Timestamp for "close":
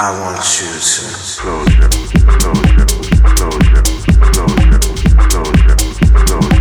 1.40-1.76, 1.88-2.76, 3.34-3.68, 4.32-4.64, 5.28-5.66, 6.06-6.57